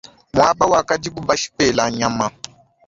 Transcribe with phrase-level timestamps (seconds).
[0.35, 2.25] Muaba wakadibu bashipela nyama.